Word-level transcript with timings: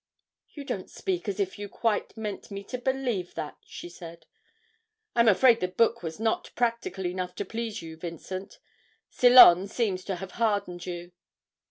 'You 0.49 0.63
don't 0.63 0.89
speak 0.89 1.29
as 1.29 1.39
if 1.39 1.59
you 1.59 1.69
quite 1.69 2.17
meant 2.17 2.49
me 2.49 2.63
to 2.63 2.79
believe 2.79 3.35
that,' 3.35 3.59
she 3.63 3.87
said. 3.87 4.25
'I'm 5.15 5.27
afraid 5.27 5.59
the 5.59 5.67
book 5.67 6.01
was 6.01 6.19
not 6.19 6.49
practical 6.55 7.05
enough 7.05 7.35
to 7.35 7.45
please 7.45 7.83
you, 7.83 7.97
Vincent. 7.97 8.57
Ceylon 9.11 9.67
seems 9.67 10.03
to 10.05 10.15
have 10.15 10.31
hardened 10.31 10.87
you.' 10.87 11.11